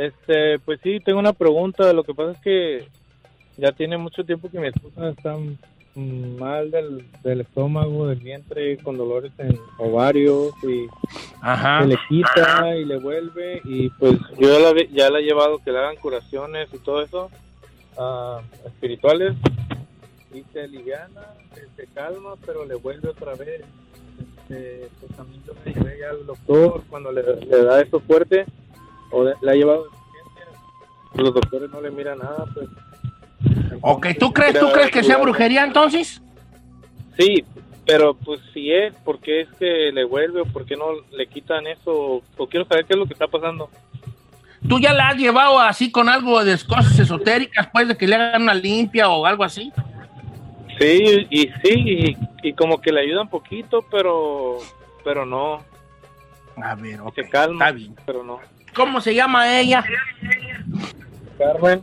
[0.00, 2.88] Este, pues sí, tengo una pregunta, lo que pasa es que
[3.56, 5.34] ya tiene mucho tiempo que mi esposa está
[5.96, 10.86] mal del, del estómago, del vientre, con dolores en ovarios y
[11.46, 11.82] Ajá.
[11.82, 15.58] se le quita y le vuelve y pues yo ya la, ya la he llevado
[15.58, 17.30] que le hagan curaciones y todo eso
[17.98, 19.34] ah, espirituales
[20.34, 21.22] y se aliviana,
[21.54, 23.62] se, se calma, pero le vuelve otra vez.
[24.48, 28.46] Este, pues también yo me llevé ya al doctor cuando le, le da eso fuerte
[29.10, 29.86] o le, le ha llevado
[31.14, 32.68] de los doctores no le miran nada, pues
[33.80, 36.20] Ok, ¿tú crees, ¿tú crees que sea brujería entonces?
[37.18, 37.44] Sí,
[37.86, 41.26] pero pues si es, ¿por qué es que le vuelve o por qué no le
[41.28, 42.22] quitan eso?
[42.36, 43.70] O quiero saber qué es lo que está pasando.
[44.68, 48.16] ¿Tú ya la has llevado así con algo de cosas esotéricas, pues, de que le
[48.16, 49.72] hagan una limpia o algo así?
[50.80, 54.58] Sí, y sí, y, y como que le ayudan poquito, pero
[55.04, 55.62] pero no.
[56.60, 57.94] A ver, ok, Se calma, está bien.
[58.04, 58.40] pero no.
[58.74, 59.84] ¿Cómo se llama ella?
[61.38, 61.82] Carmen.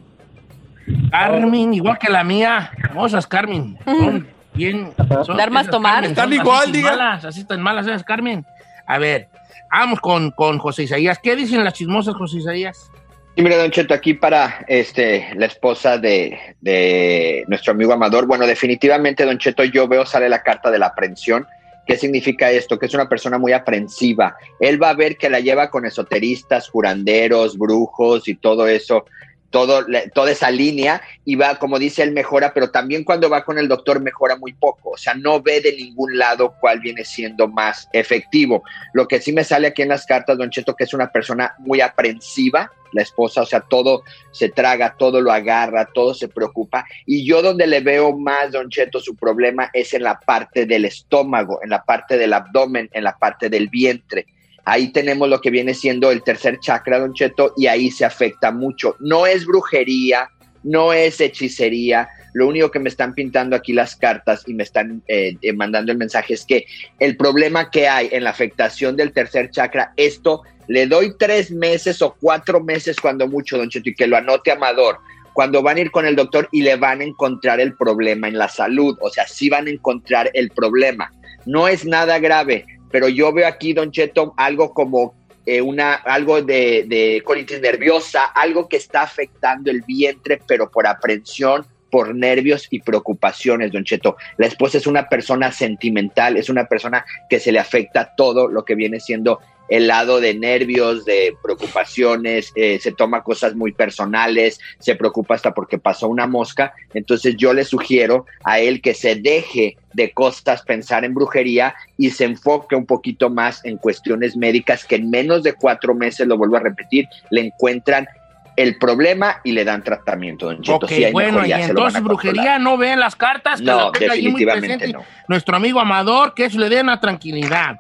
[1.10, 2.72] Carmen, igual que la mía.
[2.90, 3.78] Famosas Carmen.
[3.86, 4.94] Son bien.
[5.26, 5.94] Son Dar más tomar.
[5.96, 6.92] Carmen, Están son igual, así tan diga.
[6.92, 8.46] Malas, así tan malas esas Carmen.
[8.86, 9.30] A ver,
[9.72, 11.20] vamos con, con José Isaías.
[11.22, 12.90] ¿Qué dicen las chismosas, José Isaías?
[13.36, 18.28] Y mire, Don Cheto, aquí para este, la esposa de, de nuestro amigo Amador.
[18.28, 21.48] Bueno, definitivamente, Don Cheto, yo veo sale la carta de la aprensión.
[21.86, 22.80] ¿Qué significa esto?
[22.80, 24.38] Que es una persona muy aprensiva.
[24.60, 29.06] Él va a ver que la lleva con esoteristas, curanderos, brujos y todo eso,
[29.54, 29.86] todo,
[30.16, 33.68] toda esa línea, y va, como dice él, mejora, pero también cuando va con el
[33.68, 34.90] doctor mejora muy poco.
[34.90, 38.64] O sea, no ve de ningún lado cuál viene siendo más efectivo.
[38.94, 41.54] Lo que sí me sale aquí en las cartas, Don Cheto, que es una persona
[41.60, 46.86] muy aprensiva, la esposa, o sea, todo se traga, todo lo agarra, todo se preocupa.
[47.06, 50.86] Y yo donde le veo más, Don Cheto, su problema es en la parte del
[50.86, 54.26] estómago, en la parte del abdomen, en la parte del vientre.
[54.66, 58.52] Ahí tenemos lo que viene siendo el tercer chakra, Don Cheto, y ahí se afecta
[58.52, 58.96] mucho.
[59.00, 60.30] No es brujería,
[60.64, 62.08] no es hechicería.
[62.34, 65.92] Lo único que me están pintando aquí las cartas y me están eh, eh, mandando
[65.92, 66.66] el mensaje es que
[67.00, 72.02] el problema que hay en la afectación del tercer chakra, esto le doy tres meses
[72.02, 75.00] o cuatro meses cuando mucho, don Cheto, y que lo anote Amador,
[75.34, 78.38] cuando van a ir con el doctor y le van a encontrar el problema en
[78.38, 81.12] la salud, o sea, sí van a encontrar el problema.
[81.46, 85.16] No es nada grave, pero yo veo aquí, don Cheto, algo como
[85.48, 90.86] eh, una, algo de, de colitis nerviosa, algo que está afectando el vientre, pero por
[90.86, 94.16] aprensión, por nervios y preocupaciones, don Cheto.
[94.38, 98.64] La esposa es una persona sentimental, es una persona que se le afecta todo lo
[98.64, 104.60] que viene siendo el lado de nervios, de preocupaciones, eh, se toma cosas muy personales,
[104.80, 106.74] se preocupa hasta porque pasó una mosca.
[106.94, 112.10] Entonces yo le sugiero a él que se deje de cosas pensar en brujería y
[112.12, 116.38] se enfoque un poquito más en cuestiones médicas que en menos de cuatro meses, lo
[116.38, 118.08] vuelvo a repetir, le encuentran
[118.56, 120.88] el problema y le dan tratamiento, don Cheto.
[120.88, 123.60] Sí bueno, y entonces brujería no ven las cartas.
[123.60, 125.04] que No, muy definitivamente no.
[125.28, 127.80] Nuestro amigo Amador, que eso le dé una tranquilidad.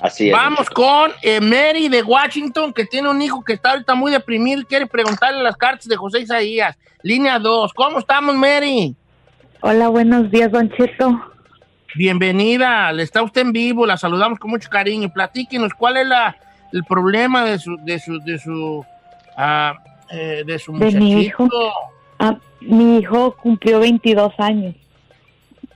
[0.00, 0.32] Así es.
[0.32, 4.60] Vamos con eh, Mary de Washington, que tiene un hijo que está ahorita muy deprimido
[4.60, 6.76] y quiere preguntarle las cartas de José Isaías.
[7.02, 7.72] Línea 2.
[7.74, 8.94] ¿Cómo estamos, Mary?
[9.60, 11.20] Hola, buenos días, Don Cheto.
[11.96, 15.10] Bienvenida, le está usted en vivo, la saludamos con mucho cariño.
[15.12, 16.36] Platíquenos, ¿cuál es la,
[16.72, 18.84] el problema de su, de su, de su,
[19.36, 19.74] ah,
[20.10, 21.20] eh, de su De mi muchachito?
[21.20, 21.48] hijo.
[22.20, 24.74] Ah, mi hijo cumplió 22 años.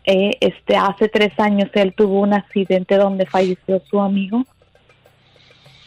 [0.04, 4.44] Eh, este, hace tres años él tuvo un accidente donde falleció su amigo.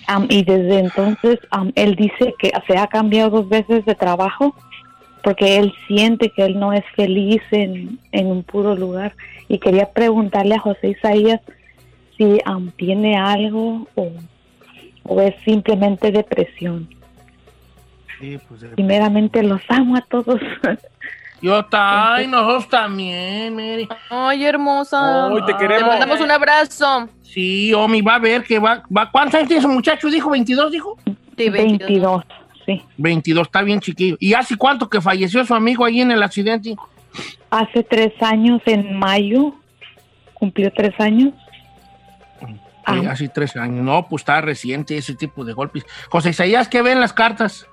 [0.08, 1.40] Am, y desde entonces
[1.74, 4.56] él dice que se ha cambiado dos veces de trabajo
[5.24, 9.16] porque él siente que él no es feliz en, en un puro lugar.
[9.48, 11.42] Y quería preguntarle a José Isaías
[12.16, 14.12] si am, tiene algo o,
[15.04, 16.88] o es simplemente depresión.
[18.20, 20.40] Sí, pues, eh, Primeramente los amo a todos.
[21.46, 23.88] Yo ta- ay, nosotros también, Mary.
[24.10, 25.28] Ay, hermosa.
[25.28, 25.84] Ay, te queremos.
[25.84, 27.08] Te mandamos un abrazo.
[27.22, 29.12] Sí, Omi, va a ver que va, va.
[29.12, 30.10] ¿Cuántos años tiene ese muchacho?
[30.10, 30.98] ¿Dijo 22, dijo?
[31.38, 32.24] Sí, 22,
[32.66, 32.82] sí.
[32.98, 34.18] 22, está bien chiquillo.
[34.20, 36.76] ¿Y hace cuánto que falleció su amigo ahí en el accidente?
[37.52, 39.54] Hace tres años, en mayo,
[40.34, 41.32] cumplió tres años.
[42.88, 42.98] Ah.
[43.00, 43.86] Sí, hace tres años.
[43.86, 45.86] No, pues está reciente ese tipo de golpes.
[46.10, 47.68] José Isaías, ¿qué ven las cartas?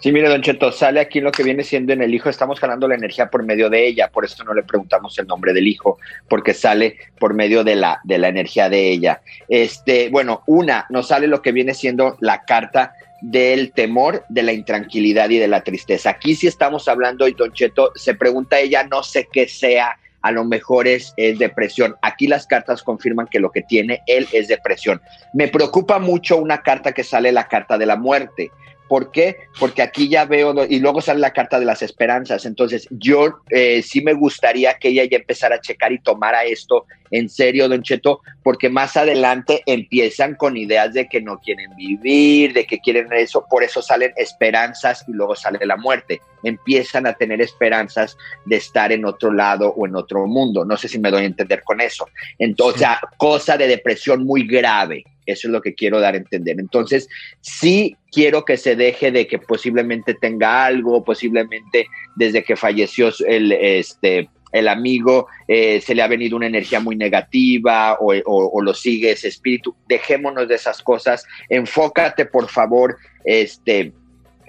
[0.00, 2.86] Sí, mire, Don Cheto, sale aquí lo que viene siendo en el hijo, estamos jalando
[2.86, 5.98] la energía por medio de ella, por eso no le preguntamos el nombre del hijo,
[6.28, 9.22] porque sale por medio de la, de la energía de ella.
[9.48, 14.52] Este, bueno, una, nos sale lo que viene siendo la carta del temor, de la
[14.52, 16.10] intranquilidad y de la tristeza.
[16.10, 20.32] Aquí sí estamos hablando, y Don Cheto, se pregunta ella, no sé qué sea, a
[20.32, 21.96] lo mejor es, es depresión.
[22.02, 25.00] Aquí las cartas confirman que lo que tiene él es depresión.
[25.32, 28.50] Me preocupa mucho una carta que sale, la carta de la muerte.
[28.88, 29.36] ¿Por qué?
[29.58, 32.46] Porque aquí ya veo, y luego sale la carta de las esperanzas.
[32.46, 36.86] Entonces, yo eh, sí me gustaría que ella ya empezara a checar y tomara esto
[37.10, 42.52] en serio, Don Cheto, porque más adelante empiezan con ideas de que no quieren vivir,
[42.52, 46.20] de que quieren eso, por eso salen esperanzas y luego sale la muerte.
[46.42, 50.64] Empiezan a tener esperanzas de estar en otro lado o en otro mundo.
[50.64, 52.08] No sé si me doy a entender con eso.
[52.38, 55.04] Entonces, cosa de depresión muy grave.
[55.32, 56.58] Eso es lo que quiero dar a entender.
[56.58, 57.08] Entonces,
[57.40, 61.86] sí quiero que se deje de que posiblemente tenga algo, posiblemente
[62.16, 66.96] desde que falleció el, este, el amigo, eh, se le ha venido una energía muy
[66.96, 69.74] negativa o, o- lo sigue ese espíritu.
[69.86, 71.24] Dejémonos de esas cosas.
[71.50, 73.92] Enfócate, por favor, este,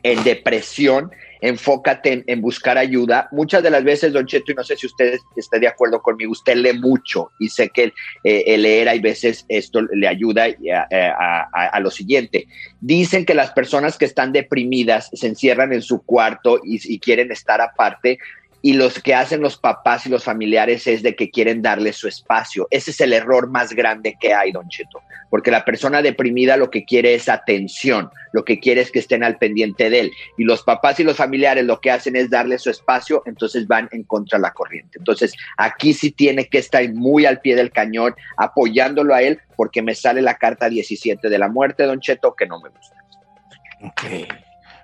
[0.04, 1.12] en depresión.
[1.42, 3.28] Enfócate en, buscar ayuda.
[3.32, 6.32] Muchas de las veces, Don Cheto, y no sé si usted está de acuerdo conmigo,
[6.32, 11.80] usted lee mucho y sé que eh, leer hay veces esto le ayuda a- a
[11.80, 12.48] lo siguiente.
[12.82, 17.32] Dicen que las personas que están deprimidas se encierran en su cuarto y, y quieren
[17.32, 18.20] estar aparte
[18.62, 22.08] y los que hacen los papás y los familiares es de que quieren darle su
[22.08, 22.68] espacio.
[22.72, 26.70] Ese es el error más grande que hay, don Cheto, porque la persona deprimida lo
[26.70, 30.12] que quiere es atención, lo que quiere es que estén al pendiente de él.
[30.38, 33.88] Y los papás y los familiares lo que hacen es darle su espacio, entonces van
[33.92, 34.98] en contra de la corriente.
[35.00, 39.82] Entonces, aquí sí tiene que estar muy al pie del cañón, apoyándolo a él, porque
[39.82, 42.96] me sale la carta 17 de la muerte, don Cheto, que no me gusta.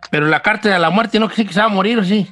[0.09, 2.27] Pero la carta de la muerte no quiere que se va a morir, ¿o sí?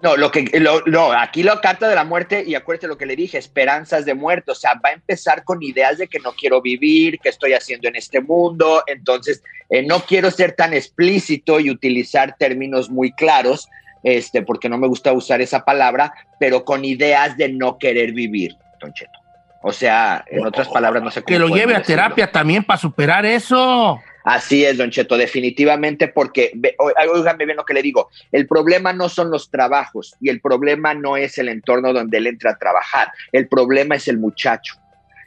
[0.00, 3.06] No, lo que, lo- no, aquí la carta de la muerte, y acuérdate lo que
[3.06, 6.32] le dije, esperanzas de muerte, o sea, va a empezar con ideas de que no
[6.34, 11.58] quiero vivir, que estoy haciendo en este mundo, entonces eh, no quiero ser tan explícito
[11.58, 13.68] y utilizar términos muy claros,
[14.04, 18.54] este, porque no me gusta usar esa palabra, pero con ideas de no querer vivir,
[18.80, 19.18] Don Cheto.
[19.62, 22.02] O sea, en otras palabras, no sé cómo Que lo lleve a decirlo.
[22.02, 24.00] terapia también para superar eso.
[24.30, 28.46] Así es, Don Cheto, definitivamente, porque, ve- o- óigame bien lo que le digo, el
[28.46, 32.50] problema no son los trabajos y el problema no es el entorno donde él entra
[32.50, 34.74] a trabajar, el problema es el muchacho.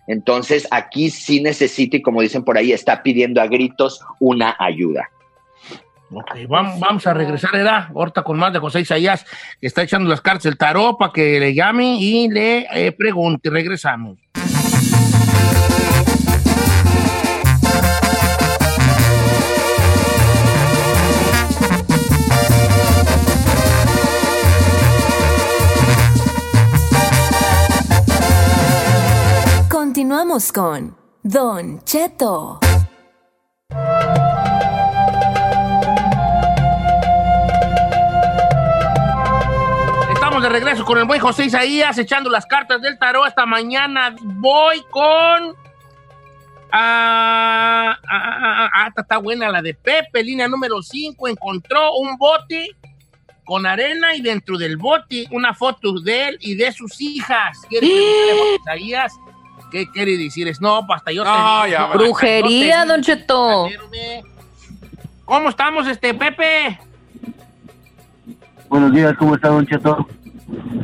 [0.05, 5.09] Entonces, aquí sí necesita, y como dicen por ahí, está pidiendo a gritos una ayuda.
[6.13, 7.87] Ok, vamos, a regresar, ¿verdad?
[7.95, 9.25] Ahorita con más de José Isaías,
[9.61, 13.49] que está echando las cartas del tarot para que le llame y le eh, pregunte.
[13.49, 14.19] Regresamos.
[30.01, 32.59] Continuamos con Don Cheto.
[40.11, 44.15] Estamos de regreso con el buen José Isaías echando las cartas del tarot esta mañana.
[44.23, 45.55] Voy con.
[46.71, 51.27] Ah, ah, ah, ah, está buena la de Pepe, línea número 5.
[51.27, 52.75] Encontró un bote
[53.45, 57.59] con arena y dentro del bote una foto de él y de sus hijas.
[57.69, 59.13] ¿Quiere que Isaías?
[59.71, 60.49] ¿Qué quiere decir?
[60.49, 61.87] Es no, pues hasta yo No, te ya.
[61.87, 63.67] Brujería, Don Cheto.
[65.23, 66.77] ¿Cómo estamos, este Pepe?
[68.67, 70.05] Buenos días, ¿cómo está, Don Cheto?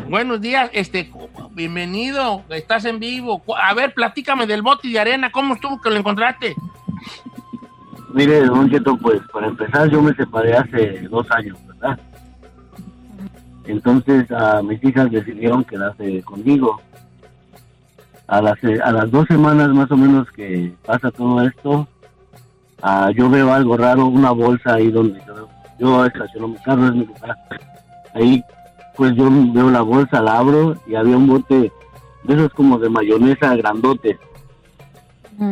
[0.09, 1.11] Buenos días, este,
[1.51, 3.43] bienvenido, estás en vivo.
[3.61, 6.55] A ver, platícame del bote de arena, ¿cómo estuvo que lo encontraste?
[8.13, 11.99] Mire, Don Cheto, pues para empezar, yo me separé hace dos años, ¿verdad?
[13.65, 16.81] Entonces, a mis hijas decidieron quedarse conmigo.
[18.27, 21.87] A las, eh, a las dos semanas más o menos que pasa todo esto,
[22.81, 25.47] ah, yo veo algo raro, una bolsa ahí donde yo,
[25.79, 27.37] yo estaciono mi carro, es mi lugar.
[28.13, 28.43] Ahí
[28.97, 31.71] pues yo veo la bolsa, la abro y había un bote
[32.23, 34.19] de esos como de mayonesa grandote.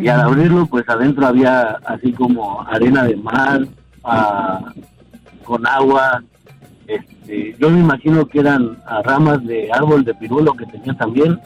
[0.01, 3.67] Y al abrirlo, pues adentro había así como arena de mar,
[4.03, 4.73] ah,
[5.43, 6.23] con agua.
[6.87, 11.39] Este, yo me imagino que eran ah, ramas de árbol de pirulo que tenía también.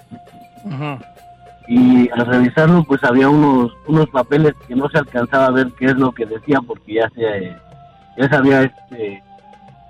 [1.69, 5.85] Y al revisarlo, pues había unos unos papeles que no se alcanzaba a ver qué
[5.85, 7.55] es lo que decía porque ya se
[8.17, 9.23] ya se había este,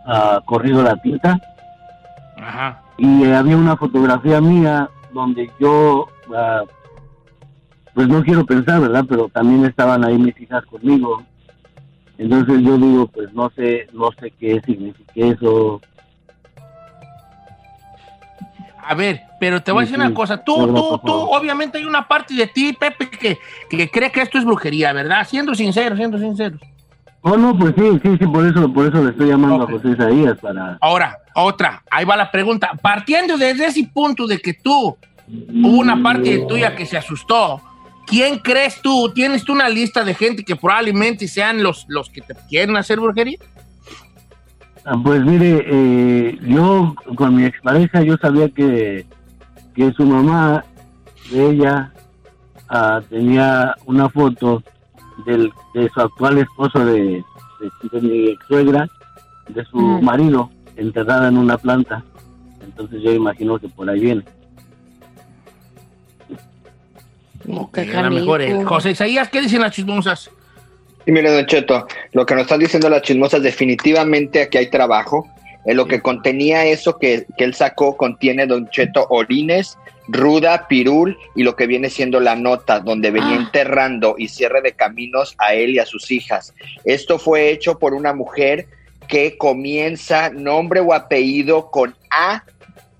[0.06, 1.40] ah, corrido la tinta.
[2.38, 2.82] Ajá.
[2.98, 6.64] Y eh, había una fotografía mía donde yo ah,
[7.94, 9.06] pues no quiero pensar, ¿verdad?
[9.08, 11.24] Pero también estaban ahí mis hijas conmigo.
[12.18, 15.80] Entonces yo digo, pues no sé, no sé qué significa eso.
[18.90, 20.44] A ver, pero te voy a decir una cosa.
[20.44, 23.38] Tú, tú, tú, obviamente hay una parte de ti, Pepe, que,
[23.70, 25.28] que cree que esto es brujería, ¿verdad?
[25.30, 26.58] Siendo sincero, siendo sincero.
[27.22, 29.90] Oh, no, pues sí, sí, sí, por eso, por eso le estoy llamando a José
[29.90, 30.80] Isaías para...
[30.82, 32.72] Ahora, otra, ahí va la pregunta.
[32.82, 37.62] Partiendo desde ese punto de que tú, hubo una parte de tuya que se asustó,
[38.08, 39.12] ¿quién crees tú?
[39.14, 43.00] ¿Tienes tú una lista de gente que probablemente sean los, los que te quieren hacer
[43.00, 43.38] brujería?
[44.86, 49.06] Ah, Pues mire, eh, yo con mi expareja yo sabía que,
[49.76, 50.64] que su mamá
[51.32, 51.92] de ella
[52.70, 54.64] ah, tenía una foto
[55.26, 57.24] del, de su actual esposo de,
[57.60, 58.88] de, de mi ex suegra,
[59.50, 60.04] de su Mm.
[60.04, 62.04] marido, enterrada en una planta.
[62.64, 64.24] Entonces yo imagino que por ahí viene.
[67.74, 68.66] Que a lo mejor es.
[68.66, 70.30] José Isaías, ¿qué dicen las chismosas?
[71.10, 75.28] Y mire, Don Cheto, lo que nos están diciendo las chismosas, definitivamente aquí hay trabajo.
[75.66, 79.76] En lo que contenía eso que, que él sacó, contiene Don Cheto orines,
[80.08, 83.42] ruda, pirul y lo que viene siendo la nota, donde venía Ah.
[83.42, 86.54] enterrando y cierre de caminos a él y a sus hijas.
[86.86, 88.68] Esto fue hecho por una mujer
[89.08, 92.44] que comienza nombre o apellido con A,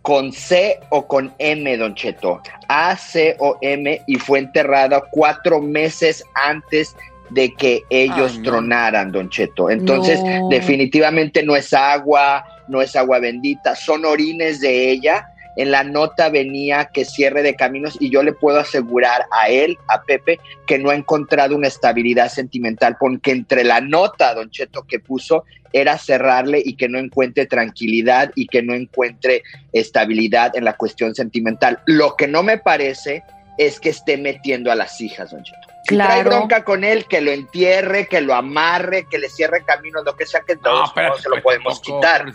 [0.02, 2.42] con C o con M, Don Cheto.
[2.70, 6.96] A, C o M y fue enterrada cuatro meses antes
[7.30, 9.70] de que ellos Ay, tronaran, Don Cheto.
[9.70, 10.50] Entonces, No.
[10.50, 15.28] definitivamente no es agua, no es agua bendita, son orines de ella.
[15.56, 19.78] En la nota venía que cierre de caminos y yo le puedo asegurar a él,
[19.90, 24.84] a Pepe, que no ha encontrado una estabilidad sentimental, porque entre la nota, Don Cheto,
[24.88, 30.64] que puso, era cerrarle y que no encuentre tranquilidad y que no encuentre estabilidad en
[30.64, 31.80] la cuestión sentimental.
[31.86, 33.24] Lo que no me parece
[33.58, 35.69] es que esté metiendo a las hijas, Don Cheto.
[35.88, 40.04] Si trae bronca con él, que lo entierre, que lo amarre, que le cierre caminos,
[40.06, 42.26] lo que sea que todo eso no se lo podemos quitar.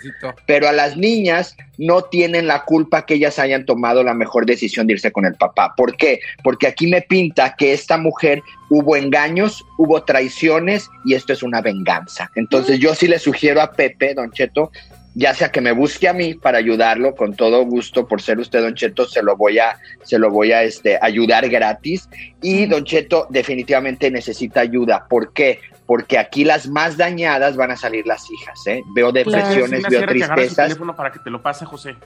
[0.46, 4.86] Pero a las niñas no tienen la culpa que ellas hayan tomado la mejor decisión
[4.86, 5.74] de irse con el papá.
[5.76, 6.20] ¿Por qué?
[6.42, 11.60] Porque aquí me pinta que esta mujer hubo engaños, hubo traiciones y esto es una
[11.60, 12.30] venganza.
[12.34, 14.72] Entonces yo sí le sugiero a Pepe, Don Cheto,
[15.14, 18.60] ya sea que me busque a mí para ayudarlo con todo gusto por ser usted
[18.60, 22.08] Don Cheto se lo voy a se lo voy a este ayudar gratis
[22.42, 25.60] y Don Cheto definitivamente necesita ayuda ¿por qué?
[25.86, 28.82] porque aquí las más dañadas van a salir las hijas ¿eh?
[28.94, 31.96] veo depresiones veo tristezas teléfono para que te lo pase, José.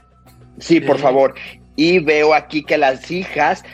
[0.59, 1.35] Sí, por favor.
[1.77, 3.65] Y veo aquí que las hijas,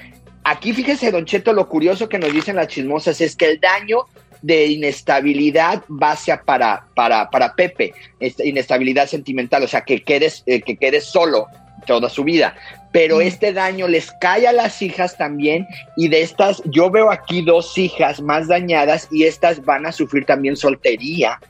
[0.44, 4.04] aquí fíjese, Don Cheto, lo curioso que nos dicen las chismosas es que el daño
[4.44, 10.60] de inestabilidad hacia para, para, para Pepe, esta inestabilidad sentimental, o sea, que quedes, eh,
[10.60, 11.46] que quedes solo
[11.86, 12.54] toda su vida.
[12.92, 15.66] Pero este daño les cae a las hijas también
[15.96, 20.26] y de estas, yo veo aquí dos hijas más dañadas y estas van a sufrir
[20.26, 21.40] también soltería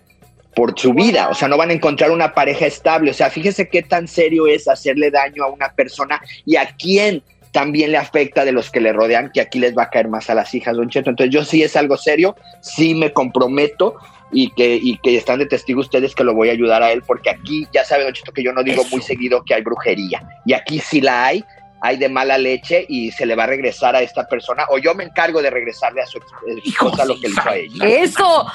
[0.55, 3.68] por su vida, o sea, no van a encontrar una pareja estable, o sea, fíjese
[3.68, 7.24] qué tan serio es hacerle daño a una persona y a quién
[7.55, 10.28] también le afecta de los que le rodean, que aquí les va a caer más
[10.28, 11.09] a las hijas, Don Cheto.
[11.11, 13.94] Entonces yo sí es algo serio, sí me comprometo
[14.32, 17.02] y que, y que están de testigo ustedes que lo voy a ayudar a él,
[17.07, 20.20] porque aquí ya sabe, Don Cheto, que yo no digo muy seguido que hay brujería,
[20.44, 21.44] y aquí sí la hay,
[21.80, 24.92] hay de mala leche y se le va a regresar a esta persona, o yo
[24.96, 27.86] me encargo de regresarle a su ex- esposa lo que le hizo a ella.
[27.88, 28.46] Eso,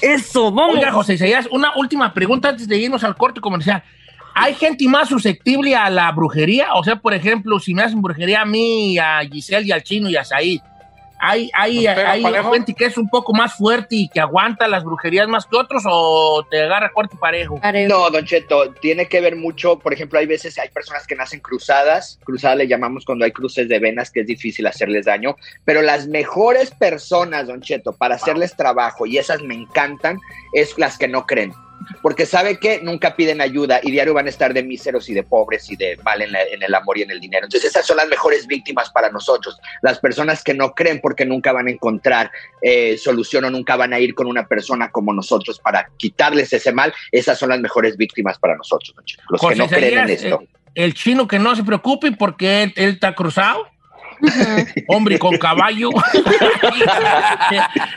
[0.00, 0.76] eso, vamos.
[0.76, 3.82] Oiga, José Isaías, una última pregunta antes de irnos al corte comercial.
[4.40, 6.74] ¿Hay gente más susceptible a la brujería?
[6.74, 10.08] O sea, por ejemplo, si me hacen brujería a mí, a Giselle y al chino
[10.08, 10.60] y a Said,
[11.18, 12.22] ¿hay, hay, ¿Nos pega hay
[12.52, 15.82] gente que es un poco más fuerte y que aguanta las brujerías más que otros
[15.86, 17.60] o te agarra corte y parejo?
[17.88, 21.40] No, Don Cheto, tiene que ver mucho, por ejemplo, hay veces, hay personas que nacen
[21.40, 25.34] cruzadas, cruzadas le llamamos cuando hay cruces de venas, que es difícil hacerles daño,
[25.64, 30.18] pero las mejores personas, Don Cheto, para hacerles trabajo, y esas me encantan,
[30.52, 31.52] es las que no creen.
[32.02, 35.22] Porque sabe que nunca piden ayuda y diario van a estar de míseros y de
[35.22, 37.44] pobres y de mal en, la- en el amor y en el dinero.
[37.46, 41.52] Entonces esas son las mejores víctimas para nosotros, las personas que no creen porque nunca
[41.52, 42.30] van a encontrar
[42.62, 46.72] eh, solución o nunca van a ir con una persona como nosotros para quitarles ese
[46.72, 48.94] mal, esas son las mejores víctimas para nosotros,
[49.28, 50.40] los que no creen en esto.
[50.42, 53.66] eh, el chino que no se preocupe porque él, él está cruzado.
[54.88, 55.90] Hombre con caballo.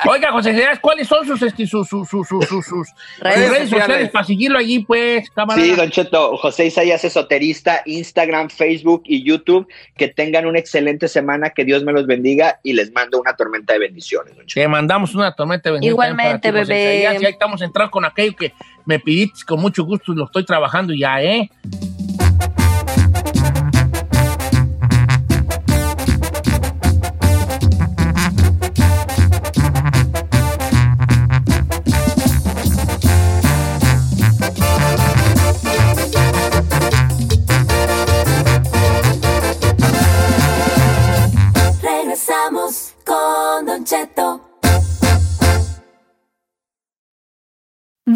[0.10, 2.88] Oiga, José Isaías, ¿cuáles son sus, este, sus, sus, sus, sus, sus- sus
[3.20, 3.70] Redes redes, sociales.
[3.70, 4.10] sociales.
[4.10, 5.66] para seguirlo allí, pues, camarada?
[5.66, 9.68] Sí, Don Cheto, José Isaías Esoterista, Instagram, Facebook y YouTube.
[9.96, 13.74] Que tengan una excelente semana, que Dios me los bendiga y les mando una tormenta
[13.74, 14.36] de bendiciones.
[14.36, 14.62] Don Cheto.
[14.62, 17.00] Te mandamos una tormenta de bendición Igualmente, ti, José bebé.
[17.02, 18.54] Isaías, Y ahí estamos entrando con aquello que
[18.86, 21.50] me pidiste con mucho gusto y lo estoy trabajando ya, ¿eh?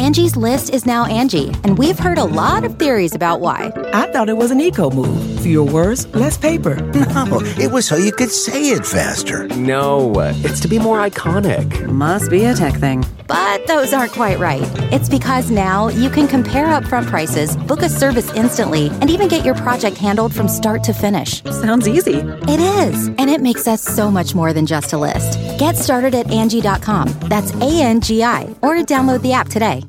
[0.00, 3.70] Angie's list is now Angie, and we've heard a lot of theories about why.
[3.92, 5.39] I thought it was an eco move.
[5.40, 6.76] Fewer words, less paper.
[6.94, 9.48] No, it was so you could say it faster.
[9.48, 10.12] No,
[10.44, 11.86] it's to be more iconic.
[11.86, 13.04] Must be a tech thing.
[13.26, 14.62] But those aren't quite right.
[14.92, 19.44] It's because now you can compare upfront prices, book a service instantly, and even get
[19.44, 21.42] your project handled from start to finish.
[21.44, 22.16] Sounds easy.
[22.16, 25.38] It is, and it makes us so much more than just a list.
[25.58, 27.08] Get started at Angie.com.
[27.28, 29.84] That's A N G I, or download the app today.